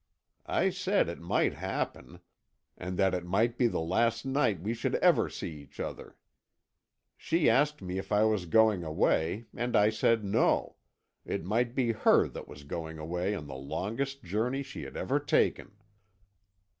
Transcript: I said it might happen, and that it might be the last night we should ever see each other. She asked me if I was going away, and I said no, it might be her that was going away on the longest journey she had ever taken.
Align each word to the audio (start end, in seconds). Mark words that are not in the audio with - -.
I 0.47 0.71
said 0.71 1.09
it 1.09 1.19
might 1.19 1.53
happen, 1.53 2.21
and 2.75 2.97
that 2.97 3.13
it 3.13 3.23
might 3.23 3.55
be 3.55 3.67
the 3.67 3.79
last 3.81 4.25
night 4.25 4.59
we 4.59 4.73
should 4.73 4.95
ever 4.95 5.29
see 5.29 5.51
each 5.59 5.79
other. 5.79 6.17
She 7.15 7.47
asked 7.47 7.83
me 7.83 7.99
if 7.99 8.11
I 8.11 8.23
was 8.23 8.47
going 8.47 8.83
away, 8.83 9.45
and 9.55 9.75
I 9.75 9.91
said 9.91 10.25
no, 10.25 10.77
it 11.23 11.45
might 11.45 11.75
be 11.75 11.91
her 11.91 12.27
that 12.29 12.47
was 12.47 12.63
going 12.63 12.97
away 12.97 13.35
on 13.35 13.45
the 13.45 13.53
longest 13.53 14.23
journey 14.23 14.63
she 14.63 14.81
had 14.85 14.97
ever 14.97 15.19
taken. 15.19 15.71